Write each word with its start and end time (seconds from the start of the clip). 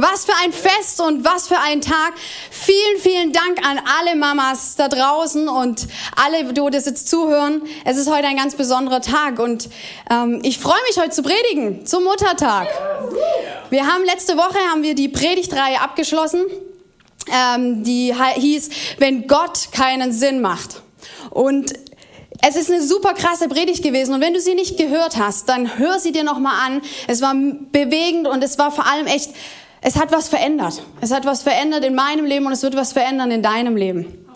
Was 0.00 0.26
für 0.26 0.34
ein 0.44 0.52
Fest 0.52 1.00
und 1.00 1.24
was 1.24 1.48
für 1.48 1.58
ein 1.58 1.80
Tag. 1.80 2.12
Vielen, 2.52 3.00
vielen 3.00 3.32
Dank 3.32 3.66
an 3.66 3.80
alle 3.98 4.14
Mamas 4.14 4.76
da 4.76 4.86
draußen 4.86 5.48
und 5.48 5.88
alle, 6.14 6.52
die 6.52 6.70
das 6.70 6.86
jetzt 6.86 7.08
zuhören. 7.08 7.62
Es 7.84 7.96
ist 7.96 8.08
heute 8.08 8.28
ein 8.28 8.36
ganz 8.36 8.54
besonderer 8.54 9.00
Tag 9.00 9.40
und 9.40 9.68
ähm, 10.08 10.38
ich 10.44 10.58
freue 10.58 10.78
mich 10.86 11.00
heute 11.00 11.10
zu 11.10 11.22
predigen 11.22 11.84
zum 11.84 12.04
Muttertag. 12.04 12.68
Wir 13.70 13.88
haben 13.88 14.04
letzte 14.04 14.36
Woche 14.36 14.58
haben 14.70 14.84
wir 14.84 14.94
die 14.94 15.08
Predigtreihe 15.08 15.80
abgeschlossen, 15.80 16.44
ähm, 17.32 17.82
die 17.82 18.14
hieß, 18.36 18.70
wenn 18.98 19.26
Gott 19.26 19.72
keinen 19.72 20.12
Sinn 20.12 20.40
macht. 20.40 20.80
Und 21.30 21.72
es 22.40 22.54
ist 22.54 22.70
eine 22.70 22.82
super 22.82 23.14
krasse 23.14 23.48
Predigt 23.48 23.82
gewesen 23.82 24.14
und 24.14 24.20
wenn 24.20 24.32
du 24.32 24.40
sie 24.40 24.54
nicht 24.54 24.76
gehört 24.76 25.16
hast, 25.16 25.48
dann 25.48 25.76
hör 25.76 25.98
sie 25.98 26.12
dir 26.12 26.22
nochmal 26.22 26.54
an. 26.66 26.82
Es 27.08 27.20
war 27.20 27.34
bewegend 27.34 28.28
und 28.28 28.44
es 28.44 28.58
war 28.58 28.70
vor 28.70 28.86
allem 28.86 29.08
echt 29.08 29.30
es 29.80 29.96
hat 29.96 30.12
was 30.12 30.28
verändert. 30.28 30.82
Es 31.00 31.10
hat 31.10 31.24
was 31.24 31.42
verändert 31.42 31.84
in 31.84 31.94
meinem 31.94 32.24
Leben 32.24 32.46
und 32.46 32.52
es 32.52 32.62
wird 32.62 32.76
was 32.76 32.92
verändern 32.92 33.30
in 33.30 33.42
deinem 33.42 33.76
Leben. 33.76 34.26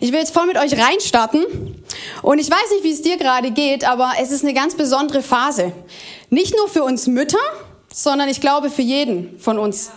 Ich 0.00 0.12
will 0.12 0.18
jetzt 0.18 0.32
voll 0.32 0.46
mit 0.46 0.56
euch 0.56 0.78
reinstarten 0.78 1.44
und 2.22 2.38
ich 2.38 2.50
weiß 2.50 2.70
nicht, 2.72 2.84
wie 2.84 2.92
es 2.92 3.02
dir 3.02 3.18
gerade 3.18 3.50
geht, 3.50 3.86
aber 3.86 4.12
es 4.20 4.30
ist 4.30 4.42
eine 4.42 4.54
ganz 4.54 4.74
besondere 4.74 5.22
Phase. 5.22 5.72
Nicht 6.30 6.56
nur 6.56 6.68
für 6.68 6.84
uns 6.84 7.06
Mütter, 7.06 7.38
sondern 7.92 8.28
ich 8.28 8.40
glaube 8.40 8.70
für 8.70 8.82
jeden 8.82 9.38
von 9.38 9.58
uns. 9.58 9.90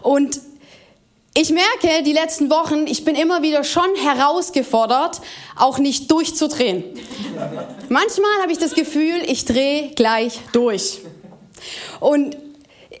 Und 0.00 0.40
ich 1.34 1.50
merke 1.50 2.02
die 2.02 2.12
letzten 2.12 2.50
Wochen, 2.50 2.86
ich 2.86 3.04
bin 3.04 3.14
immer 3.14 3.42
wieder 3.42 3.64
schon 3.64 3.94
herausgefordert, 3.94 5.20
auch 5.56 5.78
nicht 5.78 6.10
durchzudrehen. 6.10 6.84
Manchmal 7.88 8.30
habe 8.42 8.52
ich 8.52 8.58
das 8.58 8.74
Gefühl, 8.74 9.22
ich 9.26 9.44
drehe 9.44 9.90
gleich 9.94 10.40
durch. 10.52 11.00
Und 12.00 12.36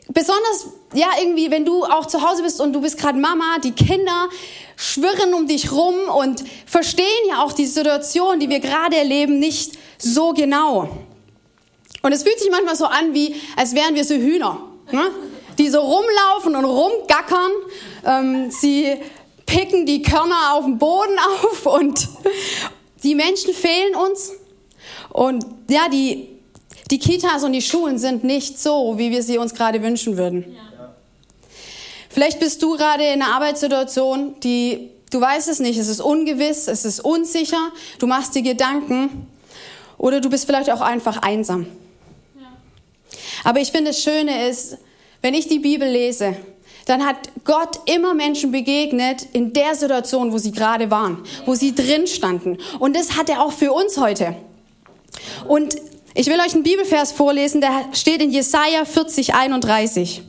besonders, 0.08 0.68
ja, 0.94 1.08
irgendwie, 1.20 1.50
wenn 1.50 1.64
du 1.64 1.84
auch 1.84 2.06
zu 2.06 2.22
Hause 2.22 2.42
bist 2.42 2.60
und 2.60 2.72
du 2.72 2.80
bist 2.80 2.98
gerade 2.98 3.18
Mama, 3.18 3.58
die 3.62 3.72
Kinder 3.72 4.28
schwirren 4.76 5.34
um 5.34 5.46
dich 5.46 5.72
rum 5.72 5.94
und 6.16 6.42
verstehen 6.66 7.06
ja 7.28 7.42
auch 7.42 7.52
die 7.52 7.66
Situation, 7.66 8.40
die 8.40 8.48
wir 8.48 8.60
gerade 8.60 8.96
erleben, 8.96 9.38
nicht 9.38 9.78
so 9.98 10.32
genau. 10.32 10.88
Und 12.02 12.12
es 12.12 12.24
fühlt 12.24 12.38
sich 12.40 12.50
manchmal 12.50 12.76
so 12.76 12.86
an, 12.86 13.14
wie 13.14 13.36
als 13.56 13.74
wären 13.74 13.94
wir 13.94 14.04
so 14.04 14.14
Hühner, 14.14 14.60
ne? 14.90 15.10
die 15.58 15.68
so 15.68 15.80
rumlaufen 15.80 16.56
und 16.56 16.64
rumgackern. 16.64 17.52
Ähm, 18.04 18.50
sie 18.50 18.96
picken 19.46 19.86
die 19.86 20.02
Körner 20.02 20.54
auf 20.54 20.64
dem 20.64 20.78
Boden 20.78 21.16
auf 21.42 21.66
und 21.66 22.08
die 23.04 23.14
Menschen 23.14 23.54
fehlen 23.54 23.94
uns. 23.94 24.32
Und 25.10 25.46
ja, 25.68 25.88
die 25.88 26.31
die 26.92 26.98
Kitas 26.98 27.42
und 27.42 27.52
die 27.52 27.62
Schulen 27.62 27.98
sind 27.98 28.22
nicht 28.22 28.60
so, 28.60 28.98
wie 28.98 29.10
wir 29.10 29.22
sie 29.22 29.38
uns 29.38 29.54
gerade 29.54 29.82
wünschen 29.82 30.18
würden. 30.18 30.54
Ja. 30.54 30.94
Vielleicht 32.10 32.38
bist 32.38 32.62
du 32.62 32.76
gerade 32.76 33.04
in 33.04 33.22
einer 33.22 33.34
Arbeitssituation, 33.34 34.38
die 34.40 34.90
du 35.10 35.18
weißt 35.18 35.48
es 35.48 35.58
nicht, 35.58 35.78
es 35.78 35.88
ist 35.88 36.02
ungewiss, 36.02 36.68
es 36.68 36.84
ist 36.84 37.00
unsicher, 37.00 37.70
du 37.98 38.06
machst 38.06 38.34
dir 38.34 38.42
Gedanken 38.42 39.26
oder 39.96 40.20
du 40.20 40.28
bist 40.28 40.44
vielleicht 40.44 40.70
auch 40.70 40.82
einfach 40.82 41.22
einsam. 41.22 41.66
Ja. 42.38 42.52
Aber 43.44 43.60
ich 43.60 43.72
finde, 43.72 43.90
das 43.90 44.02
Schöne 44.02 44.48
ist, 44.48 44.76
wenn 45.22 45.32
ich 45.32 45.48
die 45.48 45.60
Bibel 45.60 45.88
lese, 45.88 46.36
dann 46.84 47.06
hat 47.06 47.16
Gott 47.44 47.78
immer 47.86 48.12
Menschen 48.12 48.52
begegnet 48.52 49.26
in 49.32 49.54
der 49.54 49.74
Situation, 49.74 50.30
wo 50.30 50.36
sie 50.36 50.52
gerade 50.52 50.90
waren, 50.90 51.24
wo 51.46 51.54
sie 51.54 51.74
drin 51.74 52.06
standen. 52.06 52.58
Und 52.78 52.94
das 52.94 53.16
hat 53.16 53.30
er 53.30 53.40
auch 53.40 53.52
für 53.52 53.72
uns 53.72 53.96
heute. 53.96 54.34
Und 55.48 55.76
ich 56.14 56.26
will 56.26 56.38
euch 56.40 56.54
einen 56.54 56.62
Bibelvers 56.62 57.12
vorlesen, 57.12 57.60
der 57.60 57.88
steht 57.92 58.22
in 58.22 58.30
Jesaja 58.30 58.84
40, 58.84 59.34
31. 59.34 60.22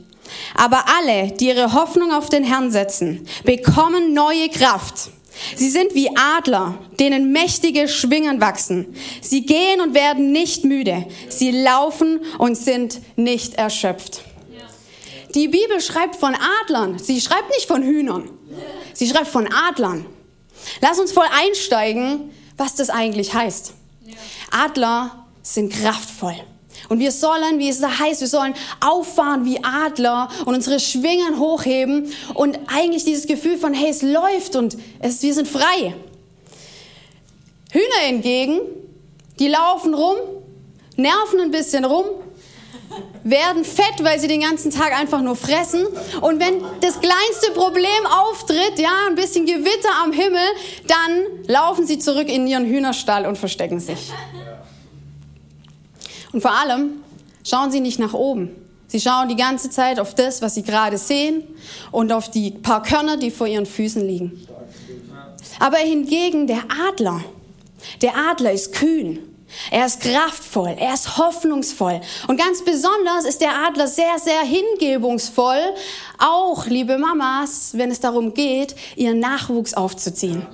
Aber 0.54 0.84
alle, 0.98 1.32
die 1.32 1.48
ihre 1.48 1.72
Hoffnung 1.74 2.12
auf 2.12 2.28
den 2.28 2.44
Herrn 2.44 2.70
setzen, 2.70 3.26
bekommen 3.44 4.14
neue 4.14 4.48
Kraft. 4.48 5.10
Sie 5.56 5.68
sind 5.68 5.94
wie 5.94 6.10
Adler, 6.16 6.78
denen 6.98 7.32
mächtige 7.32 7.88
Schwingen 7.88 8.40
wachsen. 8.40 8.94
Sie 9.20 9.44
gehen 9.44 9.80
und 9.80 9.94
werden 9.94 10.32
nicht 10.32 10.64
müde. 10.64 11.06
Sie 11.28 11.50
laufen 11.50 12.20
und 12.38 12.56
sind 12.56 13.00
nicht 13.16 13.54
erschöpft. 13.54 14.22
Die 15.34 15.48
Bibel 15.48 15.80
schreibt 15.80 16.16
von 16.16 16.36
Adlern. 16.62 16.98
Sie 16.98 17.20
schreibt 17.20 17.50
nicht 17.50 17.66
von 17.66 17.82
Hühnern. 17.82 18.30
Sie 18.92 19.08
schreibt 19.08 19.26
von 19.26 19.48
Adlern. 19.52 20.06
Lass 20.80 21.00
uns 21.00 21.12
voll 21.12 21.26
einsteigen, 21.30 22.30
was 22.56 22.76
das 22.76 22.88
eigentlich 22.88 23.34
heißt. 23.34 23.74
Adler 24.52 25.23
sind 25.44 25.72
kraftvoll. 25.72 26.34
Und 26.88 26.98
wir 26.98 27.12
sollen, 27.12 27.58
wie 27.58 27.68
es 27.68 27.80
da 27.80 27.98
heißt, 27.98 28.20
wir 28.20 28.28
sollen 28.28 28.54
auffahren 28.80 29.44
wie 29.44 29.62
Adler 29.62 30.28
und 30.44 30.54
unsere 30.54 30.80
Schwingen 30.80 31.38
hochheben 31.38 32.12
und 32.34 32.58
eigentlich 32.66 33.04
dieses 33.04 33.26
Gefühl 33.26 33.56
von, 33.56 33.72
hey, 33.72 33.90
es 33.90 34.02
läuft 34.02 34.56
und 34.56 34.76
es, 34.98 35.22
wir 35.22 35.34
sind 35.34 35.46
frei. 35.46 35.94
Hühner 37.72 38.06
hingegen, 38.06 38.60
die 39.38 39.48
laufen 39.48 39.94
rum, 39.94 40.16
nerven 40.96 41.40
ein 41.40 41.50
bisschen 41.50 41.84
rum, 41.84 42.06
werden 43.24 43.64
fett, 43.64 44.02
weil 44.02 44.20
sie 44.20 44.28
den 44.28 44.42
ganzen 44.42 44.70
Tag 44.70 44.96
einfach 44.98 45.22
nur 45.22 45.36
fressen. 45.36 45.86
Und 46.20 46.40
wenn 46.40 46.62
das 46.80 47.00
kleinste 47.00 47.52
Problem 47.54 47.88
auftritt, 48.06 48.78
ja, 48.78 49.06
ein 49.08 49.14
bisschen 49.14 49.46
Gewitter 49.46 49.90
am 50.02 50.12
Himmel, 50.12 50.46
dann 50.86 51.46
laufen 51.46 51.86
sie 51.86 51.98
zurück 51.98 52.28
in 52.28 52.46
ihren 52.46 52.66
Hühnerstall 52.66 53.26
und 53.26 53.38
verstecken 53.38 53.80
sich. 53.80 54.12
Und 56.34 56.40
vor 56.40 56.50
allem 56.50 57.04
schauen 57.44 57.70
sie 57.70 57.78
nicht 57.80 58.00
nach 58.00 58.12
oben. 58.12 58.50
Sie 58.88 59.00
schauen 59.00 59.28
die 59.28 59.36
ganze 59.36 59.70
Zeit 59.70 60.00
auf 60.00 60.16
das, 60.16 60.42
was 60.42 60.56
sie 60.56 60.64
gerade 60.64 60.98
sehen 60.98 61.44
und 61.92 62.12
auf 62.12 62.28
die 62.28 62.50
paar 62.50 62.82
Körner, 62.82 63.16
die 63.16 63.30
vor 63.30 63.46
ihren 63.46 63.66
Füßen 63.66 64.04
liegen. 64.04 64.46
Aber 65.60 65.76
hingegen 65.78 66.48
der 66.48 66.64
Adler, 66.88 67.24
der 68.02 68.16
Adler 68.16 68.50
ist 68.50 68.72
kühn. 68.72 69.20
Er 69.70 69.86
ist 69.86 70.00
kraftvoll, 70.00 70.74
er 70.76 70.94
ist 70.94 71.16
hoffnungsvoll. 71.16 72.00
Und 72.26 72.36
ganz 72.36 72.64
besonders 72.64 73.24
ist 73.24 73.40
der 73.40 73.54
Adler 73.64 73.86
sehr, 73.86 74.18
sehr 74.18 74.40
hingebungsvoll, 74.40 75.60
auch, 76.18 76.66
liebe 76.66 76.98
Mamas, 76.98 77.70
wenn 77.74 77.92
es 77.92 78.00
darum 78.00 78.34
geht, 78.34 78.74
ihren 78.96 79.20
Nachwuchs 79.20 79.74
aufzuziehen. 79.74 80.44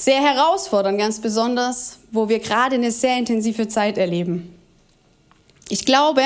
Sehr 0.00 0.22
herausfordernd, 0.22 0.98
ganz 0.98 1.20
besonders, 1.20 1.98
wo 2.10 2.30
wir 2.30 2.38
gerade 2.38 2.76
eine 2.76 2.90
sehr 2.90 3.18
intensive 3.18 3.68
Zeit 3.68 3.98
erleben. 3.98 4.58
Ich 5.68 5.84
glaube, 5.84 6.22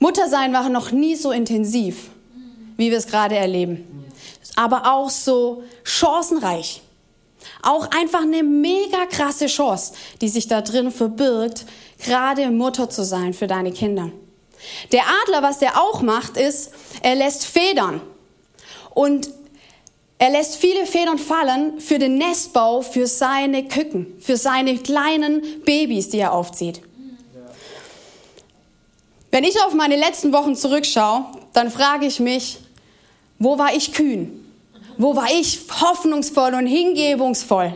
Muttersein 0.00 0.52
war 0.52 0.68
noch 0.68 0.90
nie 0.90 1.14
so 1.14 1.30
intensiv, 1.30 2.10
wie 2.76 2.90
wir 2.90 2.98
es 2.98 3.06
gerade 3.06 3.36
erleben. 3.36 4.04
Aber 4.56 4.92
auch 4.92 5.08
so 5.10 5.62
chancenreich. 5.84 6.82
Auch 7.62 7.88
einfach 7.92 8.22
eine 8.22 8.42
mega 8.42 9.06
krasse 9.06 9.46
Chance, 9.46 9.92
die 10.22 10.30
sich 10.30 10.48
da 10.48 10.60
drin 10.60 10.90
verbirgt, 10.90 11.66
gerade 12.04 12.50
Mutter 12.50 12.90
zu 12.90 13.04
sein 13.04 13.32
für 13.32 13.46
deine 13.46 13.70
Kinder. 13.70 14.10
Der 14.90 15.02
Adler, 15.22 15.44
was 15.44 15.60
der 15.60 15.80
auch 15.80 16.02
macht, 16.02 16.36
ist, 16.36 16.72
er 17.02 17.14
lässt 17.14 17.46
Federn. 17.46 18.00
Und 18.92 19.30
er 20.18 20.30
lässt 20.30 20.56
viele 20.56 20.86
Federn 20.86 21.18
fallen 21.18 21.80
für 21.80 21.98
den 21.98 22.18
Nestbau, 22.18 22.82
für 22.82 23.06
seine 23.06 23.66
Küken, 23.66 24.14
für 24.20 24.36
seine 24.36 24.78
kleinen 24.78 25.42
Babys, 25.64 26.08
die 26.08 26.18
er 26.18 26.32
aufzieht. 26.32 26.80
Wenn 29.30 29.44
ich 29.44 29.60
auf 29.62 29.74
meine 29.74 29.96
letzten 29.96 30.32
Wochen 30.32 30.54
zurückschaue, 30.54 31.26
dann 31.52 31.70
frage 31.70 32.06
ich 32.06 32.20
mich, 32.20 32.58
wo 33.40 33.58
war 33.58 33.74
ich 33.74 33.92
kühn? 33.92 34.40
Wo 34.96 35.16
war 35.16 35.26
ich 35.30 35.60
hoffnungsvoll 35.80 36.54
und 36.54 36.66
hingebungsvoll? 36.66 37.74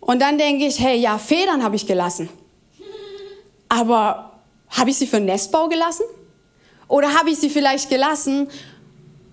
Und 0.00 0.20
dann 0.20 0.36
denke 0.36 0.66
ich, 0.66 0.80
hey, 0.80 0.98
ja, 0.98 1.16
Federn 1.16 1.62
habe 1.62 1.76
ich 1.76 1.86
gelassen. 1.86 2.28
Aber 3.68 4.32
habe 4.68 4.90
ich 4.90 4.96
sie 4.96 5.06
für 5.06 5.20
Nestbau 5.20 5.68
gelassen? 5.68 6.02
Oder 6.88 7.14
habe 7.14 7.30
ich 7.30 7.38
sie 7.38 7.48
vielleicht 7.48 7.88
gelassen, 7.88 8.48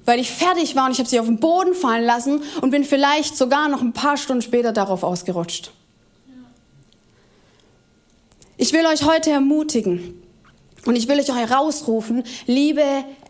weil 0.10 0.20
ich 0.20 0.32
fertig 0.32 0.76
war 0.76 0.88
und 0.88 0.92
ich 0.92 0.98
habe 0.98 1.08
sie 1.08 1.20
auf 1.20 1.28
den 1.28 1.40
Boden 1.40 1.76
fallen 1.76 2.04
lassen 2.04 2.42
und 2.62 2.72
bin 2.72 2.84
vielleicht 2.84 3.38
sogar 3.38 3.68
noch 3.70 3.84
ein 3.84 3.94
paar 3.94 4.18
Stunden 4.18 4.42
später 4.42 4.72
darauf 4.72 5.04
ausgerutscht. 5.04 5.70
Ich 8.58 8.74
will 8.74 8.88
euch 8.88 9.04
heute 9.04 9.30
ermutigen, 9.30 10.20
Und 10.88 10.96
ich 10.96 11.08
will 11.08 11.20
euch 11.20 11.30
auch 11.30 11.36
herausrufen, 11.36 12.24
liebe 12.48 12.84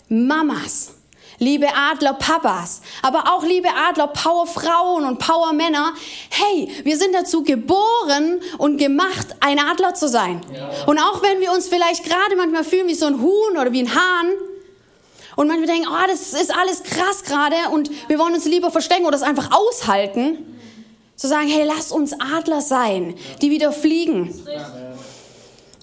Mamas, 0.07 0.93
liebe 1.37 1.67
Adler-Papas, 1.67 2.81
aber 3.01 3.33
auch 3.33 3.43
liebe 3.43 3.67
Adler-Power-Frauen 3.89 5.03
und 5.03 5.19
Power-Männer. 5.19 5.93
Hey, 6.29 6.69
wir 6.85 6.95
sind 6.95 7.13
dazu 7.13 7.43
geboren 7.43 8.39
und 8.57 8.77
gemacht, 8.77 9.35
ein 9.41 9.59
Adler 9.59 9.95
zu 9.95 10.07
sein. 10.07 10.39
Ja. 10.55 10.69
Und 10.85 10.97
auch 10.97 11.21
wenn 11.23 11.41
wir 11.41 11.51
uns 11.51 11.67
vielleicht 11.67 12.05
gerade 12.05 12.37
manchmal 12.37 12.63
fühlen 12.63 12.87
wie 12.87 12.95
so 12.95 13.07
ein 13.07 13.19
Huhn 13.21 13.57
oder 13.57 13.73
wie 13.73 13.81
ein 13.81 13.93
Hahn, 13.93 14.29
und 15.39 15.47
manchmal 15.47 15.68
denken, 15.68 15.88
oh, 15.89 16.07
das 16.09 16.33
ist 16.33 16.53
alles 16.53 16.83
krass 16.83 17.24
gerade 17.24 17.56
und 17.71 17.89
wir 18.09 18.19
wollen 18.19 18.33
uns 18.33 18.44
lieber 18.44 18.71
verstecken 18.71 19.06
oder 19.06 19.15
es 19.15 19.24
einfach 19.24 19.51
aushalten, 19.51 20.38
zu 21.15 21.30
sagen, 21.30 21.47
hey, 21.47 21.63
lass 21.65 21.94
uns 21.94 22.12
Adler 22.19 22.59
sein, 22.59 23.15
die 23.41 23.50
wieder 23.50 23.71
fliegen. 23.71 24.38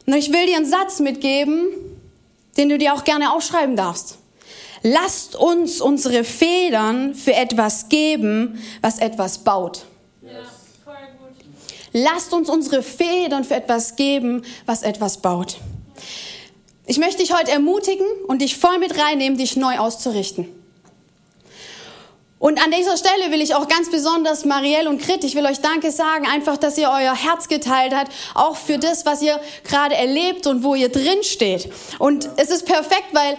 Und 0.04 0.12
ich 0.12 0.30
will 0.30 0.44
dir 0.44 0.56
einen 0.56 0.66
Satz 0.66 1.00
mitgeben, 1.00 1.68
den 2.58 2.68
du 2.68 2.76
dir 2.76 2.92
auch 2.92 3.04
gerne 3.04 3.32
aufschreiben 3.32 3.76
darfst. 3.76 4.18
Lasst 4.82 5.36
uns 5.36 5.80
unsere 5.80 6.22
Federn 6.22 7.14
für 7.14 7.32
etwas 7.32 7.88
geben, 7.88 8.62
was 8.82 8.98
etwas 8.98 9.38
baut. 9.38 9.86
Lasst 11.94 12.34
uns 12.34 12.50
unsere 12.50 12.82
Federn 12.82 13.42
für 13.42 13.54
etwas 13.54 13.96
geben, 13.96 14.42
was 14.66 14.82
etwas 14.82 15.16
baut. 15.16 15.56
Ich 16.86 16.98
möchte 16.98 17.18
dich 17.18 17.32
heute 17.32 17.50
ermutigen 17.50 18.06
und 18.28 18.42
dich 18.42 18.56
voll 18.56 18.78
mit 18.78 18.96
reinnehmen, 18.96 19.36
dich 19.36 19.56
neu 19.56 19.78
auszurichten. 19.78 20.48
Und 22.38 22.62
an 22.62 22.70
dieser 22.70 22.96
Stelle 22.96 23.32
will 23.32 23.40
ich 23.40 23.54
auch 23.54 23.66
ganz 23.66 23.90
besonders 23.90 24.44
Marielle 24.44 24.88
und 24.88 25.00
Krit, 25.00 25.24
ich 25.24 25.34
will 25.34 25.46
euch 25.46 25.60
Danke 25.60 25.90
sagen, 25.90 26.26
einfach, 26.26 26.56
dass 26.58 26.78
ihr 26.78 26.90
euer 26.90 27.14
Herz 27.14 27.48
geteilt 27.48 27.92
habt, 27.94 28.12
auch 28.34 28.56
für 28.56 28.78
das, 28.78 29.04
was 29.04 29.20
ihr 29.22 29.40
gerade 29.64 29.96
erlebt 29.96 30.46
und 30.46 30.62
wo 30.62 30.74
ihr 30.74 30.90
drin 30.90 31.22
steht. 31.22 31.70
Und 31.98 32.28
es 32.36 32.50
ist 32.50 32.66
perfekt, 32.66 33.08
weil 33.12 33.36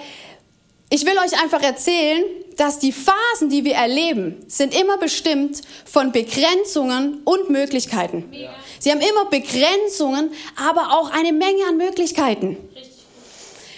ich 0.90 1.06
will 1.06 1.18
euch 1.18 1.42
einfach 1.42 1.62
erzählen, 1.62 2.24
dass 2.58 2.80
die 2.80 2.92
Phasen, 2.92 3.50
die 3.50 3.64
wir 3.64 3.76
erleben, 3.76 4.44
sind 4.48 4.78
immer 4.78 4.98
bestimmt 4.98 5.62
von 5.86 6.12
Begrenzungen 6.12 7.22
und 7.24 7.50
Möglichkeiten. 7.50 8.26
Sie 8.80 8.92
haben 8.92 9.02
immer 9.02 9.26
Begrenzungen, 9.26 10.32
aber 10.56 10.98
auch 10.98 11.12
eine 11.12 11.34
Menge 11.34 11.66
an 11.70 11.78
Möglichkeiten. 11.78 12.58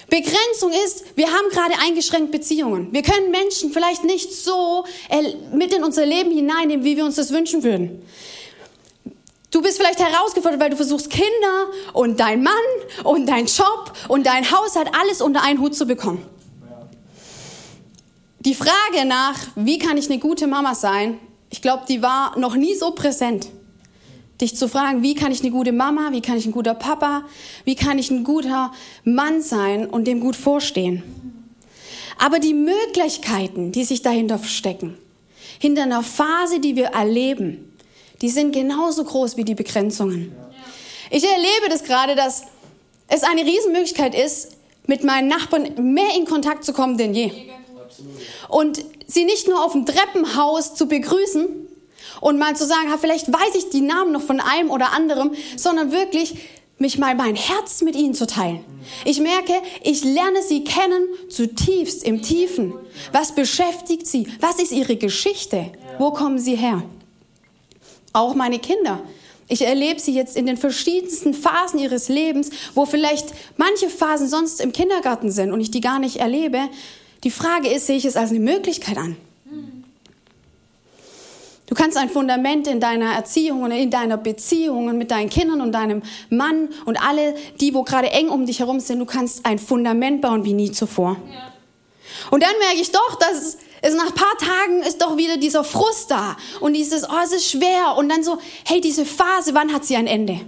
Begrenzung 0.10 0.72
ist, 0.86 1.06
wir 1.16 1.28
haben 1.28 1.50
gerade 1.52 1.74
eingeschränkt 1.82 2.32
Beziehungen. 2.32 2.92
Wir 2.92 3.02
können 3.02 3.32
Menschen 3.32 3.72
vielleicht 3.72 4.04
nicht 4.04 4.34
so 4.34 4.86
mit 5.54 5.74
in 5.74 5.84
unser 5.84 6.06
Leben 6.06 6.32
hineinnehmen, 6.32 6.84
wie 6.84 6.98
wir 6.98 7.06
uns 7.06 7.16
das 7.16 7.32
wünschen 7.32 7.64
würden. 7.64 8.02
Du 9.52 9.62
bist 9.62 9.78
vielleicht 9.78 10.00
herausgefordert, 10.00 10.60
weil 10.60 10.70
du 10.70 10.76
versuchst, 10.76 11.10
Kinder 11.10 11.72
und 11.94 12.20
dein 12.20 12.44
Mann 12.44 12.54
und 13.04 13.28
dein 13.28 13.48
Job 13.48 13.94
und 14.08 14.26
dein 14.26 14.52
Haushalt 14.52 14.90
alles 15.00 15.22
unter 15.22 15.42
einen 15.42 15.60
Hut 15.60 15.76
zu 15.76 15.86
bekommen 15.86 16.24
die 18.40 18.56
Frage 18.56 19.06
nach, 19.06 19.38
wie 19.56 19.80
kann 19.80 19.98
ich 19.98 20.10
eine 20.10 20.20
gute 20.20 20.48
Mama 20.48 20.74
sein, 20.74 21.20
ich 21.50 21.62
glaube, 21.62 21.84
die 21.88 22.02
war 22.02 22.38
noch 22.38 22.56
nie 22.56 22.76
so 22.76 22.92
präsent. 22.92 23.48
Dich 24.42 24.56
zu 24.56 24.70
fragen, 24.70 25.04
wie 25.04 25.16
kann 25.16 25.32
ich 25.32 25.42
eine 25.42 25.52
gute 25.52 25.72
Mama, 25.74 26.10
wie 26.12 26.22
kann 26.22 26.38
ich 26.38 26.46
ein 26.46 26.54
guter 26.54 26.74
Papa, 26.74 27.24
wie 27.66 27.76
kann 27.76 28.00
ich 28.00 28.10
ein 28.10 28.24
guter 28.24 28.72
Mann 29.04 29.42
sein 29.42 29.86
und 29.86 30.06
dem 30.08 30.22
gut 30.22 30.36
vorstehen. 30.36 31.04
Aber 32.18 32.40
die 32.40 32.54
Möglichkeiten, 32.54 33.72
die 33.72 33.84
sich 33.84 34.02
dahinter 34.02 34.40
verstecken, 34.40 34.98
hinter 35.60 35.84
einer 35.84 36.04
Phase, 36.04 36.60
die 36.60 36.76
wir 36.76 36.88
erleben, 36.88 37.74
die 38.22 38.30
sind 38.30 38.54
genauso 38.54 39.04
groß 39.04 39.38
wie 39.38 39.44
die 39.44 39.56
Begrenzungen. 39.56 40.34
Ich 41.10 41.24
erlebe 41.24 41.70
das 41.70 41.84
gerade, 41.84 42.16
dass 42.16 42.44
es 43.08 43.24
eine 43.24 43.44
Riesenmöglichkeit 43.44 44.16
ist, 44.16 44.58
mit 44.86 45.04
meinen 45.04 45.28
Nachbarn 45.28 45.94
mehr 45.94 46.16
in 46.18 46.26
Kontakt 46.26 46.64
zu 46.64 46.74
kommen 46.74 46.98
denn 46.98 47.14
je. 47.14 47.32
Und 48.48 48.84
sie 49.08 49.26
nicht 49.26 49.48
nur 49.48 49.64
auf 49.64 49.74
dem 49.74 49.86
Treppenhaus 49.86 50.76
zu 50.76 50.88
begrüßen 50.88 51.68
und 52.22 52.38
mal 52.38 52.56
zu 52.56 52.66
sagen, 52.66 52.90
vielleicht 53.00 53.32
weiß 53.32 53.56
ich 53.56 53.70
die 53.70 53.82
Namen 53.82 54.12
noch 54.12 54.22
von 54.22 54.40
einem 54.40 54.72
oder 54.72 54.92
anderem, 54.94 55.32
sondern 55.56 55.92
wirklich 55.92 56.36
mich 56.80 56.98
mal 56.98 57.14
mein 57.16 57.36
Herz 57.36 57.82
mit 57.82 57.96
ihnen 57.96 58.14
zu 58.14 58.26
teilen. 58.26 58.64
Ich 59.06 59.20
merke, 59.20 59.54
ich 59.84 60.04
lerne 60.04 60.42
sie 60.42 60.64
kennen 60.64 61.08
zutiefst 61.30 62.04
im 62.04 62.22
Tiefen. 62.22 62.74
Was 63.12 63.36
beschäftigt 63.36 64.08
sie? 64.08 64.28
Was 64.40 64.60
ist 64.60 64.72
ihre 64.72 64.96
Geschichte? 64.96 65.72
Wo 65.98 66.12
kommen 66.12 66.40
sie 66.40 66.56
her? 66.56 66.82
Auch 68.14 68.34
meine 68.34 68.60
Kinder. 68.60 69.02
Ich 69.50 69.64
erlebe 69.64 70.00
sie 70.00 70.14
jetzt 70.14 70.38
in 70.38 70.46
den 70.46 70.58
verschiedensten 70.58 71.34
Phasen 71.34 71.80
ihres 71.80 72.08
Lebens, 72.08 72.52
wo 72.76 72.86
vielleicht 72.86 73.34
manche 73.58 73.90
Phasen 73.90 74.30
sonst 74.30 74.62
im 74.62 74.72
Kindergarten 74.72 75.32
sind 75.32 75.52
und 75.52 75.60
ich 75.60 75.72
die 75.72 75.82
gar 75.82 76.00
nicht 76.00 76.18
erlebe. 76.18 76.60
Die 77.24 77.32
Frage 77.32 77.68
ist, 77.70 77.88
sehe 77.88 77.98
ich 77.98 78.06
es 78.06 78.16
als 78.16 78.30
eine 78.30 78.40
Möglichkeit 78.40 78.98
an? 78.98 79.18
Du 81.70 81.76
kannst 81.76 81.98
ein 81.98 82.10
Fundament 82.10 82.68
in 82.68 82.80
deiner 82.80 83.14
Erziehung 83.14 83.62
und 83.62 83.70
in 83.70 83.92
deiner 83.92 84.18
Beziehung 84.18 84.98
mit 84.98 85.12
deinen 85.12 85.30
Kindern 85.30 85.62
und 85.62 85.72
deinem 85.72 86.02
Mann 86.32 86.70
und 86.86 87.00
alle, 87.00 87.36
die, 87.62 87.76
wo 87.76 87.84
gerade 87.84 88.10
eng 88.10 88.30
um 88.30 88.48
dich 88.48 88.60
herum 88.60 88.80
sind, 88.80 88.98
du 88.98 89.06
kannst 89.06 89.46
ein 89.46 89.60
Fundament 89.60 90.22
bauen 90.22 90.44
wie 90.46 90.54
nie 90.54 90.72
zuvor. 90.72 91.18
Ja. 91.32 91.54
Und 92.32 92.42
dann 92.42 92.58
merke 92.58 92.82
ich 92.82 92.92
doch, 92.92 93.20
dass 93.20 93.58
es 93.84 93.94
nach 93.94 94.08
ein 94.08 94.16
paar 94.16 94.38
Tagen 94.40 94.82
ist 94.82 95.00
doch 95.00 95.16
wieder 95.16 95.38
dieser 95.38 95.64
Frust 95.64 96.10
da 96.10 96.38
und 96.60 96.74
dieses, 96.74 97.08
oh, 97.08 97.22
es 97.24 97.34
ist 97.34 97.52
schwer 97.52 97.96
und 97.98 98.10
dann 98.10 98.24
so, 98.24 98.40
hey, 98.66 98.82
diese 98.82 99.06
Phase, 99.06 99.54
wann 99.54 99.72
hat 99.72 99.86
sie 99.86 99.96
ein 99.96 100.08
Ende? 100.08 100.42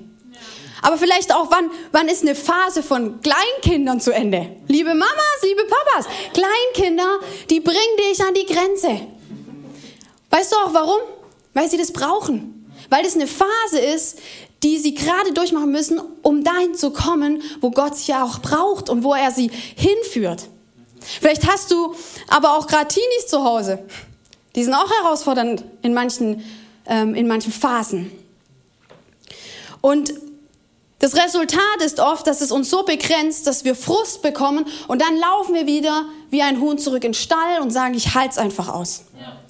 Aber 0.81 0.97
vielleicht 0.97 1.35
auch, 1.35 1.51
wann, 1.51 1.69
wann 1.91 2.07
ist 2.07 2.23
eine 2.23 2.33
Phase 2.33 2.81
von 2.81 3.21
Kleinkindern 3.21 4.01
zu 4.01 4.11
Ende? 4.11 4.57
Liebe 4.67 4.89
Mamas, 4.89 5.41
liebe 5.43 5.61
Papas, 5.65 6.07
Kleinkinder, 6.33 7.19
die 7.51 7.59
bringen 7.59 7.77
dich 8.09 8.19
an 8.23 8.33
die 8.33 8.51
Grenze. 8.51 9.01
Weißt 10.31 10.51
du 10.51 10.55
auch 10.57 10.73
warum? 10.73 10.99
Weil 11.53 11.69
sie 11.69 11.77
das 11.77 11.93
brauchen. 11.93 12.71
Weil 12.89 13.03
das 13.03 13.15
eine 13.15 13.27
Phase 13.27 13.79
ist, 13.79 14.19
die 14.63 14.77
sie 14.77 14.93
gerade 14.93 15.33
durchmachen 15.33 15.71
müssen, 15.71 15.99
um 16.21 16.43
dahin 16.43 16.75
zu 16.75 16.91
kommen, 16.91 17.41
wo 17.61 17.71
Gott 17.71 17.97
sie 17.97 18.11
ja 18.11 18.23
auch 18.23 18.39
braucht 18.39 18.89
und 18.89 19.03
wo 19.03 19.13
er 19.13 19.31
sie 19.31 19.51
hinführt. 19.75 20.47
Vielleicht 20.99 21.47
hast 21.47 21.71
du 21.71 21.95
aber 22.27 22.57
auch 22.57 22.67
gerade 22.67 22.87
Teenies 22.87 23.27
zu 23.27 23.43
Hause. 23.43 23.79
Die 24.55 24.63
sind 24.63 24.73
auch 24.73 24.89
herausfordernd 25.01 25.63
in 25.81 25.93
manchen, 25.93 26.43
ähm, 26.85 27.15
in 27.15 27.27
manchen 27.27 27.51
Phasen. 27.51 28.11
Und 29.81 30.13
das 30.99 31.15
Resultat 31.15 31.81
ist 31.83 31.99
oft, 31.99 32.27
dass 32.27 32.41
es 32.41 32.51
uns 32.51 32.69
so 32.69 32.83
begrenzt, 32.83 33.47
dass 33.47 33.65
wir 33.65 33.73
Frust 33.73 34.21
bekommen 34.21 34.67
und 34.87 35.01
dann 35.01 35.17
laufen 35.17 35.55
wir 35.55 35.65
wieder 35.65 36.05
wie 36.29 36.43
ein 36.43 36.61
Huhn 36.61 36.77
zurück 36.77 37.03
in 37.03 37.13
den 37.13 37.13
Stall 37.15 37.59
und 37.61 37.71
sagen, 37.71 37.95
ich 37.95 38.13
halte 38.13 38.33
es 38.33 38.37
einfach 38.37 38.69
aus. 38.69 39.05
Ja. 39.19 39.40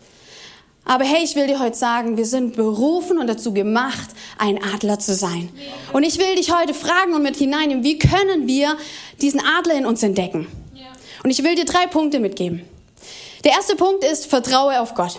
Aber 0.92 1.06
hey, 1.06 1.24
ich 1.24 1.38
will 1.38 1.48
dir 1.48 1.58
heute 1.58 1.78
sagen, 1.78 2.18
wir 2.18 2.26
sind 2.26 2.54
berufen 2.54 3.18
und 3.18 3.28
dazu 3.28 3.54
gemacht, 3.54 4.10
ein 4.38 4.62
Adler 4.62 5.00
zu 5.00 5.16
sein. 5.16 5.48
Und 5.94 6.04
ich 6.04 6.18
will 6.18 6.36
dich 6.36 6.54
heute 6.54 6.74
fragen 6.74 7.14
und 7.14 7.24
mit 7.24 7.38
hineinnehmen, 7.38 7.86
wie 7.86 7.98
können 7.98 8.46
wir 8.46 8.76
diesen 9.22 9.40
Adler 9.40 9.76
in 9.76 9.86
uns 9.86 10.04
entdecken? 10.04 10.48
Und 11.24 11.30
ich 11.30 11.46
will 11.46 11.56
dir 11.56 11.64
drei 11.64 11.88
Punkte 11.88 12.20
mitgeben. 12.20 12.64
Der 13.46 13.54
erste 13.54 13.78
Punkt 13.78 14.04
ist, 14.04 14.26
vertraue 14.26 14.82
auf 14.82 14.94
Gott. 14.94 15.18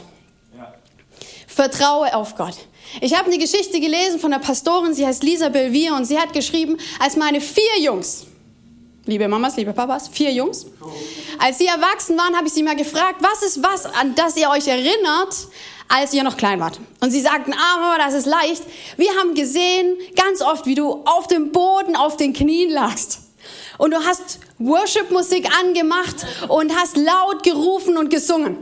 Vertraue 1.47 2.15
auf 2.17 2.37
Gott. 2.37 2.59
Ich 3.01 3.17
habe 3.17 3.31
eine 3.31 3.39
Geschichte 3.39 3.81
gelesen 3.81 4.21
von 4.21 4.31
einer 4.31 4.43
Pastorin, 4.43 4.93
sie 4.93 5.07
heißt 5.07 5.23
Lisa 5.23 5.49
Belvier 5.49 5.95
und 5.95 6.05
sie 6.05 6.19
hat 6.19 6.35
geschrieben, 6.35 6.77
als 7.01 7.17
meine 7.17 7.41
vier 7.41 7.81
Jungs, 7.81 8.27
liebe 9.07 9.29
Mamas, 9.29 9.57
liebe 9.57 9.73
Papas, 9.73 10.09
vier 10.09 10.33
Jungs, 10.33 10.67
als 11.39 11.59
sie 11.59 11.67
erwachsen 11.67 12.17
waren, 12.17 12.37
habe 12.37 12.47
ich 12.47 12.53
sie 12.53 12.63
mal 12.63 12.77
gefragt, 12.77 13.17
was 13.21 13.43
ist 13.43 13.63
was, 13.63 13.87
an 13.87 14.15
das 14.15 14.37
ihr 14.37 14.49
euch 14.51 14.69
erinnert, 14.69 15.35
als 15.89 16.15
ihr 16.15 16.23
noch 16.23 16.37
klein 16.37 16.61
wart. 16.61 16.79
Und 17.01 17.11
sie 17.11 17.21
sagten, 17.21 17.53
ah 17.53 17.79
Mama, 17.79 17.99
das 17.99 18.15
ist 18.15 18.27
leicht. 18.27 18.63
Wir 18.97 19.11
haben 19.19 19.35
gesehen 19.35 19.99
ganz 20.17 20.41
oft, 20.41 20.67
wie 20.67 20.75
du 20.75 21.03
auf 21.05 21.27
dem 21.27 21.53
Boden, 21.53 21.97
auf 21.97 22.17
den 22.17 22.33
Knien 22.33 22.71
lagst. 22.71 23.19
Und 23.79 23.91
du 23.93 23.99
hast 23.99 24.39
Worship-Musik 24.59 25.49
angemacht 25.61 26.15
und 26.49 26.75
hast 26.77 26.97
laut 26.97 27.43
gerufen 27.43 27.97
und 27.97 28.11
gesungen. 28.11 28.59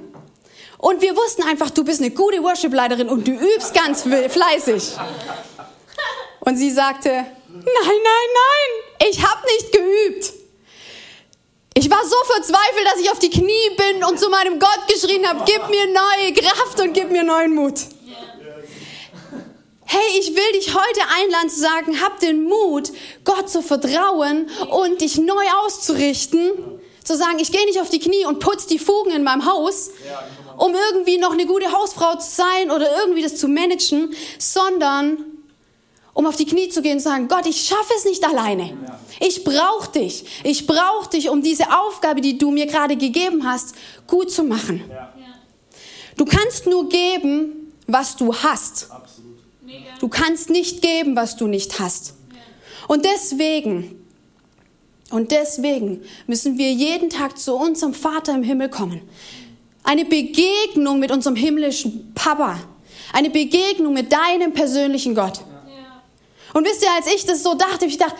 Und 0.78 1.02
wir 1.02 1.14
wussten 1.14 1.42
einfach, 1.42 1.70
du 1.70 1.84
bist 1.84 2.00
eine 2.00 2.10
gute 2.10 2.42
Worship-Leiterin 2.42 3.08
und 3.10 3.28
du 3.28 3.32
übst 3.32 3.74
ganz 3.74 4.02
fleißig. 4.02 4.96
Und 6.40 6.56
sie 6.56 6.70
sagte, 6.70 7.10
nein, 7.10 7.26
nein, 7.52 7.94
nein, 7.94 8.89
ich 9.08 9.22
habe 9.22 9.46
nicht 9.46 9.72
geübt. 9.72 10.32
Ich 11.74 11.88
war 11.90 12.04
so 12.04 12.16
verzweifelt, 12.34 12.86
dass 12.92 13.00
ich 13.00 13.10
auf 13.10 13.18
die 13.18 13.30
Knie 13.30 13.70
bin 13.76 14.04
und 14.04 14.18
zu 14.18 14.28
meinem 14.28 14.58
Gott 14.58 14.80
geschrien 14.88 15.26
habe, 15.26 15.44
gib 15.46 15.68
mir 15.70 15.86
neue 15.86 16.32
Kraft 16.34 16.80
und 16.80 16.92
gib 16.92 17.10
mir 17.10 17.22
neuen 17.22 17.54
Mut. 17.54 17.74
Hey, 19.86 20.20
ich 20.20 20.36
will 20.36 20.52
dich 20.54 20.74
heute 20.74 21.00
einladen 21.20 21.48
zu 21.48 21.60
sagen, 21.60 22.00
hab 22.00 22.20
den 22.20 22.44
Mut, 22.44 22.92
Gott 23.24 23.50
zu 23.50 23.62
vertrauen 23.62 24.48
und 24.70 25.00
dich 25.00 25.18
neu 25.18 25.44
auszurichten. 25.64 26.52
Zu 27.02 27.16
sagen, 27.16 27.38
ich 27.40 27.50
gehe 27.50 27.64
nicht 27.64 27.80
auf 27.80 27.90
die 27.90 27.98
Knie 27.98 28.26
und 28.26 28.38
putze 28.38 28.68
die 28.68 28.78
Fugen 28.78 29.10
in 29.10 29.24
meinem 29.24 29.46
Haus, 29.46 29.90
um 30.58 30.74
irgendwie 30.74 31.18
noch 31.18 31.32
eine 31.32 31.46
gute 31.46 31.72
Hausfrau 31.72 32.16
zu 32.16 32.30
sein 32.30 32.70
oder 32.70 33.00
irgendwie 33.00 33.22
das 33.22 33.36
zu 33.36 33.48
managen, 33.48 34.14
sondern 34.38 35.39
um 36.20 36.26
auf 36.26 36.36
die 36.36 36.44
Knie 36.44 36.68
zu 36.68 36.82
gehen 36.82 36.92
und 36.92 36.98
zu 37.00 37.08
sagen, 37.08 37.28
Gott, 37.28 37.46
ich 37.46 37.62
schaffe 37.62 37.94
es 37.96 38.04
nicht 38.04 38.22
alleine. 38.22 38.76
Ich 39.20 39.42
brauche 39.42 39.90
dich. 39.90 40.26
Ich 40.44 40.66
brauche 40.66 41.08
dich, 41.08 41.30
um 41.30 41.40
diese 41.40 41.64
Aufgabe, 41.80 42.20
die 42.20 42.36
du 42.36 42.50
mir 42.50 42.66
gerade 42.66 42.94
gegeben 42.94 43.48
hast, 43.48 43.74
gut 44.06 44.30
zu 44.30 44.44
machen. 44.44 44.82
Du 46.18 46.26
kannst 46.26 46.66
nur 46.66 46.90
geben, 46.90 47.72
was 47.86 48.16
du 48.16 48.34
hast. 48.34 48.90
Du 49.98 50.08
kannst 50.08 50.50
nicht 50.50 50.82
geben, 50.82 51.16
was 51.16 51.38
du 51.38 51.46
nicht 51.46 51.80
hast. 51.80 52.12
Und 52.86 53.06
deswegen, 53.06 54.04
und 55.08 55.30
deswegen 55.30 56.02
müssen 56.26 56.58
wir 56.58 56.70
jeden 56.70 57.08
Tag 57.08 57.38
zu 57.38 57.54
unserem 57.54 57.94
Vater 57.94 58.34
im 58.34 58.42
Himmel 58.42 58.68
kommen. 58.68 59.00
Eine 59.84 60.04
Begegnung 60.04 60.98
mit 60.98 61.12
unserem 61.12 61.36
himmlischen 61.36 62.12
Papa. 62.14 62.60
Eine 63.14 63.30
Begegnung 63.30 63.94
mit 63.94 64.12
deinem 64.12 64.52
persönlichen 64.52 65.14
Gott. 65.14 65.40
Und 66.52 66.66
wisst 66.66 66.82
ihr, 66.82 66.90
als 66.92 67.06
ich 67.06 67.24
das 67.24 67.42
so 67.42 67.54
dachte, 67.54 67.86
ich 67.86 67.98
dachte, 67.98 68.16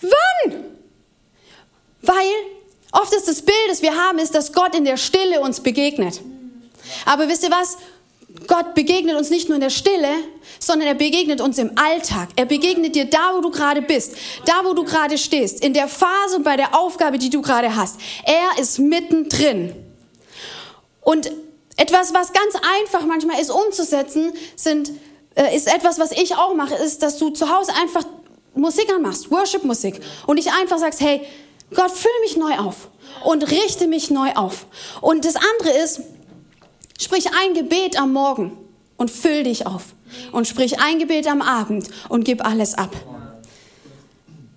wann? 0.00 0.64
Weil 2.02 2.32
oft 2.92 3.12
ist 3.14 3.28
das 3.28 3.42
Bild, 3.42 3.56
das 3.68 3.82
wir 3.82 3.96
haben, 3.96 4.18
ist, 4.18 4.34
dass 4.34 4.52
Gott 4.52 4.74
in 4.74 4.84
der 4.84 4.96
Stille 4.96 5.40
uns 5.40 5.60
begegnet. 5.60 6.20
Aber 7.04 7.28
wisst 7.28 7.42
ihr 7.42 7.50
was? 7.50 7.78
Gott 8.46 8.74
begegnet 8.74 9.16
uns 9.16 9.30
nicht 9.30 9.48
nur 9.48 9.56
in 9.56 9.62
der 9.62 9.70
Stille, 9.70 10.08
sondern 10.58 10.88
er 10.88 10.94
begegnet 10.94 11.40
uns 11.40 11.58
im 11.58 11.72
Alltag. 11.76 12.28
Er 12.36 12.44
begegnet 12.44 12.94
dir 12.94 13.06
da, 13.06 13.32
wo 13.34 13.40
du 13.40 13.50
gerade 13.50 13.82
bist, 13.82 14.14
da, 14.44 14.64
wo 14.64 14.74
du 14.74 14.84
gerade 14.84 15.18
stehst, 15.18 15.64
in 15.64 15.72
der 15.72 15.88
Phase 15.88 16.36
und 16.36 16.44
bei 16.44 16.56
der 16.56 16.78
Aufgabe, 16.78 17.18
die 17.18 17.30
du 17.30 17.42
gerade 17.42 17.74
hast. 17.74 17.98
Er 18.24 18.60
ist 18.60 18.78
mittendrin. 18.78 19.72
Und 21.00 21.30
etwas, 21.76 22.12
was 22.12 22.32
ganz 22.32 22.54
einfach 22.80 23.06
manchmal 23.06 23.40
ist 23.40 23.50
umzusetzen, 23.50 24.32
sind 24.56 24.90
äh, 25.38 25.56
ist 25.56 25.72
etwas, 25.72 26.00
was 26.00 26.10
ich 26.10 26.34
auch 26.34 26.54
mache, 26.54 26.74
ist, 26.74 27.02
dass 27.02 27.16
du 27.16 27.30
zu 27.30 27.48
Hause 27.48 27.72
einfach 27.80 28.04
Musik 28.54 28.92
anmachst, 28.92 29.30
Worship-Musik. 29.30 30.00
Und 30.26 30.36
ich 30.36 30.50
einfach 30.50 30.78
sagst, 30.78 31.00
hey, 31.00 31.20
Gott, 31.72 31.92
fülle 31.92 32.20
mich 32.22 32.36
neu 32.36 32.58
auf 32.58 32.88
und 33.24 33.48
richte 33.50 33.86
mich 33.86 34.10
neu 34.10 34.32
auf. 34.32 34.66
Und 35.00 35.24
das 35.24 35.36
andere 35.36 35.78
ist, 35.78 36.00
sprich 36.98 37.28
ein 37.28 37.54
Gebet 37.54 38.00
am 38.00 38.12
Morgen 38.12 38.58
und 38.96 39.10
füll 39.10 39.44
dich 39.44 39.66
auf. 39.66 39.94
Und 40.32 40.48
sprich 40.48 40.80
ein 40.80 40.98
Gebet 40.98 41.28
am 41.28 41.42
Abend 41.42 41.88
und 42.08 42.24
gib 42.24 42.44
alles 42.44 42.74
ab. 42.74 42.90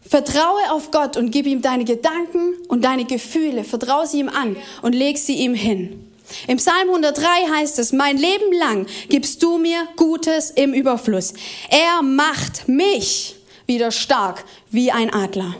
Vertraue 0.01 0.71
auf 0.71 0.91
Gott 0.91 1.15
und 1.15 1.31
gib 1.31 1.45
ihm 1.45 1.61
deine 1.61 1.85
Gedanken 1.85 2.55
und 2.69 2.83
deine 2.83 3.05
Gefühle. 3.05 3.63
Vertraue 3.63 4.07
sie 4.07 4.19
ihm 4.19 4.29
an 4.29 4.55
und 4.81 4.93
leg 4.93 5.17
sie 5.17 5.35
ihm 5.35 5.53
hin. 5.53 6.10
Im 6.47 6.57
Psalm 6.57 6.89
103 6.89 7.23
heißt 7.51 7.79
es, 7.79 7.91
mein 7.91 8.17
Leben 8.17 8.53
lang 8.59 8.87
gibst 9.09 9.41
du 9.43 9.57
mir 9.57 9.87
Gutes 9.95 10.51
im 10.51 10.73
Überfluss. 10.73 11.33
Er 11.69 12.01
macht 12.01 12.67
mich 12.67 13.35
wieder 13.65 13.91
stark 13.91 14.43
wie 14.69 14.91
ein 14.91 15.13
Adler. 15.13 15.55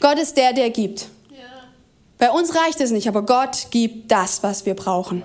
Gott 0.00 0.18
ist 0.18 0.36
der, 0.36 0.52
der 0.52 0.70
gibt. 0.70 1.08
Bei 2.18 2.30
uns 2.30 2.54
reicht 2.54 2.80
es 2.80 2.90
nicht, 2.90 3.08
aber 3.08 3.22
Gott 3.22 3.68
gibt 3.70 4.10
das, 4.10 4.42
was 4.42 4.66
wir 4.66 4.74
brauchen. 4.74 5.22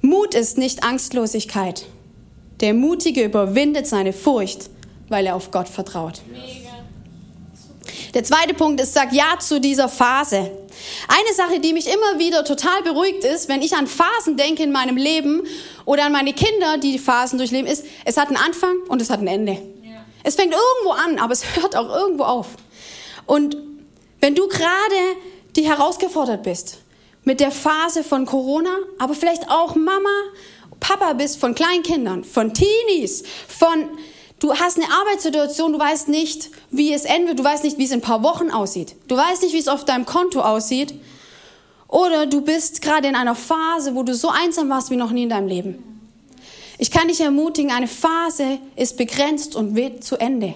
Mut 0.00 0.34
ist 0.34 0.56
nicht 0.56 0.82
Angstlosigkeit. 0.82 1.84
Der 2.60 2.72
Mutige 2.72 3.22
überwindet 3.22 3.86
seine 3.86 4.12
Furcht, 4.14 4.70
weil 5.08 5.26
er 5.26 5.36
auf 5.36 5.50
Gott 5.50 5.68
vertraut. 5.68 6.22
Der 8.18 8.24
zweite 8.24 8.52
Punkt 8.52 8.80
ist, 8.80 8.94
sag 8.94 9.12
Ja 9.12 9.38
zu 9.38 9.60
dieser 9.60 9.88
Phase. 9.88 10.50
Eine 11.06 11.34
Sache, 11.36 11.60
die 11.60 11.72
mich 11.72 11.86
immer 11.86 12.18
wieder 12.18 12.44
total 12.44 12.82
beruhigt 12.82 13.22
ist, 13.22 13.48
wenn 13.48 13.62
ich 13.62 13.76
an 13.76 13.86
Phasen 13.86 14.36
denke 14.36 14.64
in 14.64 14.72
meinem 14.72 14.96
Leben 14.96 15.46
oder 15.84 16.06
an 16.06 16.10
meine 16.10 16.32
Kinder, 16.32 16.78
die 16.78 16.90
die 16.90 16.98
Phasen 16.98 17.38
durchleben, 17.38 17.70
ist, 17.70 17.86
es 18.04 18.16
hat 18.16 18.26
einen 18.26 18.36
Anfang 18.36 18.74
und 18.88 19.00
es 19.00 19.10
hat 19.10 19.20
ein 19.20 19.28
Ende. 19.28 19.52
Ja. 19.52 20.04
Es 20.24 20.34
fängt 20.34 20.52
irgendwo 20.52 21.00
an, 21.00 21.20
aber 21.20 21.32
es 21.32 21.44
hört 21.54 21.76
auch 21.76 21.94
irgendwo 21.94 22.24
auf. 22.24 22.48
Und 23.24 23.56
wenn 24.18 24.34
du 24.34 24.48
gerade 24.48 24.66
die 25.54 25.68
herausgefordert 25.68 26.42
bist 26.42 26.78
mit 27.22 27.38
der 27.38 27.52
Phase 27.52 28.02
von 28.02 28.26
Corona, 28.26 28.78
aber 28.98 29.14
vielleicht 29.14 29.48
auch 29.48 29.76
Mama, 29.76 30.08
Papa 30.80 31.12
bist 31.12 31.38
von 31.38 31.54
Kleinkindern, 31.54 32.24
von 32.24 32.52
Teenies, 32.52 33.22
von 33.46 33.88
Du 34.40 34.54
hast 34.54 34.76
eine 34.76 34.86
Arbeitssituation, 34.92 35.72
du 35.72 35.78
weißt 35.78 36.08
nicht, 36.08 36.50
wie 36.70 36.92
es 36.92 37.04
endet, 37.04 37.38
du 37.38 37.44
weißt 37.44 37.64
nicht, 37.64 37.78
wie 37.78 37.84
es 37.84 37.90
in 37.90 37.98
ein 37.98 38.02
paar 38.02 38.22
Wochen 38.22 38.50
aussieht. 38.50 38.94
Du 39.08 39.16
weißt 39.16 39.42
nicht, 39.42 39.52
wie 39.52 39.58
es 39.58 39.66
auf 39.66 39.84
deinem 39.84 40.06
Konto 40.06 40.40
aussieht. 40.40 40.94
Oder 41.88 42.26
du 42.26 42.42
bist 42.42 42.80
gerade 42.80 43.08
in 43.08 43.16
einer 43.16 43.34
Phase, 43.34 43.94
wo 43.94 44.04
du 44.04 44.14
so 44.14 44.28
einsam 44.28 44.68
warst 44.68 44.90
wie 44.90 44.96
noch 44.96 45.10
nie 45.10 45.24
in 45.24 45.30
deinem 45.30 45.48
Leben. 45.48 45.84
Ich 46.78 46.92
kann 46.92 47.08
dich 47.08 47.20
ermutigen, 47.20 47.72
eine 47.72 47.88
Phase 47.88 48.58
ist 48.76 48.96
begrenzt 48.96 49.56
und 49.56 49.74
wird 49.74 50.04
zu 50.04 50.16
Ende. 50.16 50.54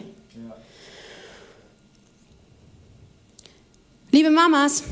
Liebe 4.12 4.30
Mamas, 4.30 4.84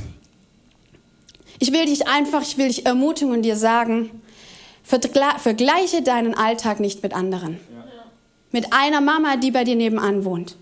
ich 1.61 1.73
will 1.73 1.85
dich 1.85 2.09
einfach, 2.09 2.43
ich 2.43 2.59
will 2.59 2.69
dich 2.69 2.87
ermutigen 2.87 3.33
und 3.33 3.43
dir 3.43 3.55
sagen, 3.55 4.23
vergleiche 4.83 6.03
deinen 6.03 6.35
Alltag 6.35 6.81
nicht 6.81 7.03
mit 7.05 7.15
anderen 7.15 7.61
mit 8.53 8.73
einer 8.73 9.01
Mama, 9.01 9.37
die 9.37 9.51
bei 9.51 9.65
dir 9.65 9.77
nebenan 9.77 10.25
wohnt. 10.25 10.57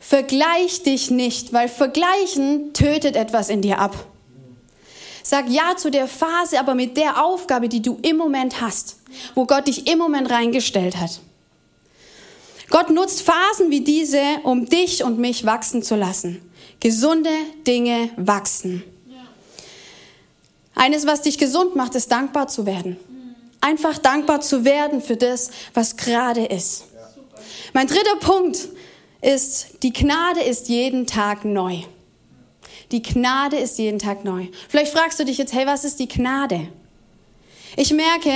Vergleich 0.00 0.82
dich 0.82 1.10
nicht, 1.10 1.52
weil 1.52 1.68
Vergleichen 1.68 2.72
tötet 2.72 3.16
etwas 3.16 3.48
in 3.48 3.62
dir 3.62 3.78
ab. 3.78 4.06
Sag 5.22 5.50
ja 5.50 5.76
zu 5.76 5.90
der 5.90 6.08
Phase, 6.08 6.58
aber 6.58 6.74
mit 6.74 6.96
der 6.96 7.22
Aufgabe, 7.22 7.68
die 7.68 7.82
du 7.82 7.98
im 8.02 8.16
Moment 8.16 8.60
hast, 8.62 8.96
wo 9.34 9.44
Gott 9.44 9.66
dich 9.66 9.86
im 9.86 9.98
Moment 9.98 10.30
reingestellt 10.30 10.96
hat. 10.96 11.20
Gott 12.70 12.90
nutzt 12.90 13.22
Phasen 13.22 13.70
wie 13.70 13.80
diese, 13.80 14.22
um 14.44 14.66
dich 14.66 15.02
und 15.04 15.18
mich 15.18 15.44
wachsen 15.44 15.82
zu 15.82 15.96
lassen. 15.96 16.40
Gesunde 16.80 17.30
Dinge 17.66 18.10
wachsen. 18.16 18.84
Eines, 20.74 21.06
was 21.06 21.22
dich 21.22 21.38
gesund 21.38 21.74
macht, 21.74 21.94
ist 21.94 22.12
dankbar 22.12 22.48
zu 22.48 22.64
werden. 22.64 22.96
Einfach 23.60 23.98
dankbar 23.98 24.40
zu 24.40 24.64
werden 24.64 25.02
für 25.02 25.16
das, 25.16 25.50
was 25.74 25.96
gerade 25.96 26.44
ist. 26.44 26.84
Mein 27.72 27.86
dritter 27.86 28.16
Punkt 28.20 28.68
ist, 29.20 29.82
die 29.82 29.92
Gnade 29.92 30.40
ist 30.40 30.68
jeden 30.68 31.06
Tag 31.06 31.44
neu. 31.44 31.78
Die 32.92 33.02
Gnade 33.02 33.56
ist 33.58 33.78
jeden 33.78 33.98
Tag 33.98 34.24
neu. 34.24 34.46
Vielleicht 34.68 34.92
fragst 34.92 35.20
du 35.20 35.24
dich 35.24 35.38
jetzt, 35.38 35.52
hey, 35.52 35.66
was 35.66 35.84
ist 35.84 35.98
die 35.98 36.08
Gnade? 36.08 36.68
Ich 37.76 37.92
merke, 37.92 38.32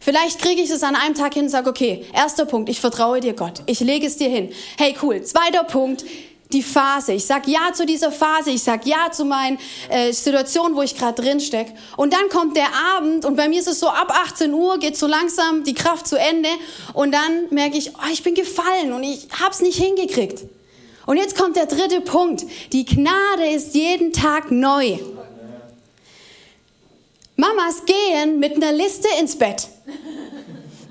vielleicht 0.00 0.40
kriege 0.40 0.60
ich 0.60 0.70
es 0.70 0.82
an 0.82 0.96
einem 0.96 1.14
Tag 1.14 1.34
hin 1.34 1.44
und 1.44 1.48
sage, 1.48 1.70
okay, 1.70 2.04
erster 2.12 2.44
Punkt, 2.44 2.68
ich 2.68 2.80
vertraue 2.80 3.20
dir 3.20 3.32
Gott. 3.32 3.62
Ich 3.66 3.80
lege 3.80 4.06
es 4.06 4.16
dir 4.16 4.28
hin. 4.28 4.50
Hey, 4.76 4.94
cool. 5.02 5.22
Zweiter 5.22 5.64
Punkt, 5.64 6.04
die 6.52 6.62
Phase. 6.62 7.12
Ich 7.12 7.26
sag 7.26 7.46
ja 7.46 7.72
zu 7.72 7.86
dieser 7.86 8.10
Phase. 8.10 8.50
Ich 8.50 8.62
sag 8.62 8.86
ja 8.86 9.10
zu 9.12 9.24
meinen 9.24 9.58
äh, 9.88 10.12
Situationen, 10.12 10.76
wo 10.76 10.82
ich 10.82 10.96
gerade 10.96 11.22
drin 11.22 11.40
steck. 11.40 11.72
Und 11.96 12.12
dann 12.12 12.28
kommt 12.28 12.56
der 12.56 12.68
Abend 12.96 13.24
und 13.24 13.36
bei 13.36 13.48
mir 13.48 13.60
ist 13.60 13.68
es 13.68 13.80
so 13.80 13.88
ab 13.88 14.12
18 14.12 14.52
Uhr 14.52 14.78
geht 14.78 14.96
so 14.96 15.06
langsam 15.06 15.64
die 15.64 15.74
Kraft 15.74 16.06
zu 16.06 16.16
Ende 16.16 16.48
und 16.94 17.12
dann 17.12 17.46
merke 17.50 17.76
ich, 17.76 17.92
oh, 17.94 18.12
ich 18.12 18.22
bin 18.22 18.34
gefallen 18.34 18.92
und 18.92 19.02
ich 19.02 19.28
hab's 19.40 19.60
nicht 19.60 19.78
hingekriegt. 19.78 20.44
Und 21.06 21.16
jetzt 21.16 21.36
kommt 21.36 21.56
der 21.56 21.66
dritte 21.66 22.00
Punkt. 22.00 22.44
Die 22.72 22.84
Gnade 22.84 23.48
ist 23.52 23.74
jeden 23.74 24.12
Tag 24.12 24.50
neu. 24.50 24.98
Mamas 27.36 27.82
gehen 27.86 28.38
mit 28.38 28.54
einer 28.54 28.72
Liste 28.72 29.08
ins 29.18 29.36
Bett. 29.36 29.66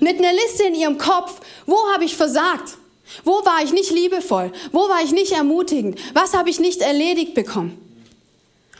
Mit 0.00 0.18
einer 0.18 0.32
Liste 0.32 0.64
in 0.64 0.74
ihrem 0.74 0.98
Kopf. 0.98 1.40
Wo 1.64 1.76
habe 1.92 2.04
ich 2.04 2.16
versagt? 2.16 2.76
Wo 3.24 3.44
war 3.44 3.62
ich 3.62 3.72
nicht 3.72 3.90
liebevoll? 3.90 4.52
Wo 4.72 4.88
war 4.88 5.02
ich 5.02 5.12
nicht 5.12 5.32
ermutigend? 5.32 5.98
Was 6.14 6.34
habe 6.34 6.50
ich 6.50 6.60
nicht 6.60 6.80
erledigt 6.80 7.34
bekommen? 7.34 7.78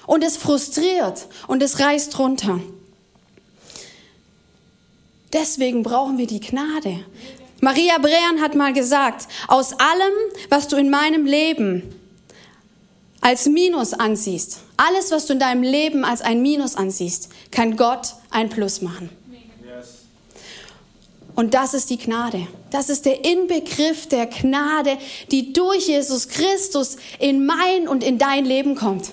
Und 0.06 0.24
es 0.24 0.36
frustriert 0.36 1.26
und 1.46 1.62
es 1.62 1.78
reißt 1.80 2.18
runter. 2.18 2.60
Deswegen 5.32 5.82
brauchen 5.82 6.18
wir 6.18 6.26
die 6.26 6.40
Gnade. 6.40 7.04
Maria 7.60 7.98
Brean 7.98 8.40
hat 8.40 8.54
mal 8.54 8.72
gesagt, 8.72 9.28
aus 9.46 9.74
allem, 9.74 10.12
was 10.48 10.66
du 10.66 10.76
in 10.76 10.90
meinem 10.90 11.26
Leben 11.26 11.94
als 13.20 13.46
Minus 13.46 13.92
ansiehst, 13.92 14.60
alles, 14.78 15.10
was 15.10 15.26
du 15.26 15.34
in 15.34 15.38
deinem 15.38 15.62
Leben 15.62 16.04
als 16.04 16.22
ein 16.22 16.40
Minus 16.40 16.74
ansiehst, 16.74 17.28
kann 17.50 17.76
Gott 17.76 18.14
ein 18.30 18.48
Plus 18.48 18.80
machen. 18.80 19.10
Und 21.40 21.54
das 21.54 21.72
ist 21.72 21.88
die 21.88 21.96
Gnade. 21.96 22.46
Das 22.70 22.90
ist 22.90 23.06
der 23.06 23.24
Inbegriff 23.24 24.06
der 24.06 24.26
Gnade, 24.26 24.98
die 25.30 25.54
durch 25.54 25.88
Jesus 25.88 26.28
Christus 26.28 26.98
in 27.18 27.46
mein 27.46 27.88
und 27.88 28.04
in 28.04 28.18
dein 28.18 28.44
Leben 28.44 28.74
kommt. 28.74 29.12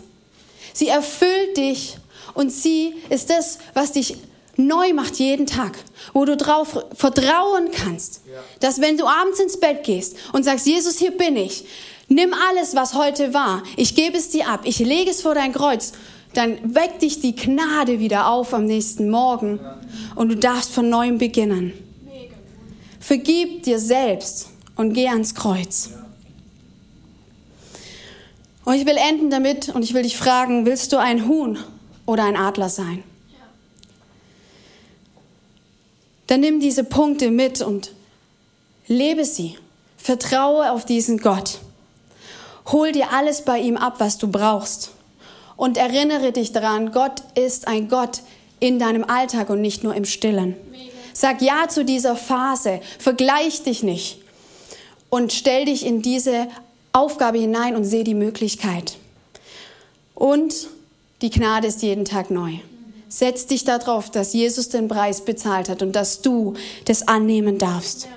Sie 0.74 0.90
erfüllt 0.90 1.56
dich 1.56 1.96
und 2.34 2.52
sie 2.52 2.96
ist 3.10 3.30
das, 3.30 3.60
was 3.74 3.94
dich 3.94 4.18
neu 4.58 4.92
macht 4.92 5.16
jeden 5.16 5.46
Tag, 5.46 5.78
wo 6.12 6.26
du 6.26 6.36
darauf 6.36 6.84
vertrauen 6.94 7.72
kannst, 7.72 8.20
ja. 8.26 8.42
dass 8.60 8.82
wenn 8.82 8.98
du 8.98 9.06
abends 9.06 9.40
ins 9.40 9.58
Bett 9.58 9.86
gehst 9.86 10.18
und 10.34 10.44
sagst, 10.44 10.68
Jesus, 10.68 10.98
hier 10.98 11.12
bin 11.12 11.38
ich, 11.38 11.64
nimm 12.10 12.34
alles, 12.50 12.76
was 12.76 12.94
heute 12.94 13.34
war, 13.34 13.64
ich 13.78 13.96
gebe 13.96 14.18
es 14.18 14.32
dir 14.32 14.50
ab, 14.50 14.64
ich 14.66 14.80
lege 14.80 15.12
es 15.12 15.22
vor 15.22 15.34
dein 15.34 15.54
Kreuz, 15.54 15.94
dann 16.34 16.76
weckt 16.76 17.04
dich 17.04 17.22
die 17.22 17.38
Gnade 17.38 18.02
wieder 18.02 18.28
auf 18.28 18.54
am 18.54 18.66
nächsten 18.66 19.10
Morgen 19.10 19.62
und 20.16 20.28
du 20.28 20.36
darfst 20.36 20.74
von 20.74 20.90
neuem 20.90 21.20
beginnen. 21.20 21.87
Vergib 23.08 23.64
dir 23.64 23.80
selbst 23.80 24.50
und 24.76 24.92
geh 24.92 25.08
ans 25.08 25.34
Kreuz. 25.34 25.92
Und 28.66 28.74
ich 28.74 28.86
will 28.86 28.98
enden 28.98 29.30
damit 29.30 29.70
und 29.70 29.82
ich 29.84 29.94
will 29.94 30.04
dich 30.04 30.18
fragen, 30.18 30.66
willst 30.66 30.92
du 30.92 30.98
ein 30.98 31.26
Huhn 31.26 31.58
oder 32.06 32.26
ein 32.26 32.36
Adler 32.36 32.68
sein? 32.68 33.06
Dann 36.28 36.42
nimm 36.42 36.60
diese 36.60 36.84
Punkte 36.84 37.32
mit 37.32 37.62
und 37.62 37.94
lebe 38.90 39.24
sie. 39.24 39.58
Vertraue 39.96 40.70
auf 40.74 40.84
diesen 40.84 41.20
Gott. 41.20 41.60
Hol 42.74 42.92
dir 42.92 43.14
alles 43.14 43.46
bei 43.46 43.58
ihm 43.60 43.78
ab, 43.78 44.02
was 44.02 44.18
du 44.18 44.28
brauchst. 44.28 44.92
Und 45.56 45.78
erinnere 45.78 46.34
dich 46.34 46.52
daran, 46.52 46.92
Gott 46.92 47.24
ist 47.36 47.70
ein 47.70 47.88
Gott 47.88 48.22
in 48.60 48.80
deinem 48.80 49.06
Alltag 49.06 49.50
und 49.50 49.62
nicht 49.62 49.86
nur 49.86 49.96
im 49.96 50.04
Stillen. 50.04 50.58
Sag 51.20 51.42
Ja 51.42 51.68
zu 51.68 51.84
dieser 51.84 52.16
Phase. 52.16 52.80
Vergleich 53.00 53.64
dich 53.64 53.82
nicht. 53.82 54.20
Und 55.10 55.34
stell 55.34 55.66
dich 55.66 55.84
in 55.84 56.04
diese 56.04 56.48
Aufgabe 56.94 57.40
hinein 57.40 57.76
und 57.76 57.86
sehe 57.86 58.04
die 58.04 58.14
Möglichkeit. 58.14 58.98
Und 60.14 60.68
die 61.24 61.32
Gnade 61.32 61.70
ist 61.70 61.82
jeden 61.82 62.06
Tag 62.06 62.30
neu. 62.30 62.60
Setz 63.10 63.48
dich 63.48 63.64
darauf, 63.64 64.12
dass 64.12 64.34
Jesus 64.34 64.70
den 64.70 64.88
Preis 64.88 65.26
bezahlt 65.26 65.70
hat 65.70 65.82
und 65.82 65.94
dass 65.94 66.22
du 66.22 66.54
das 66.86 67.08
annehmen 67.08 67.58
darfst. 67.58 68.04
Ja. 68.04 68.12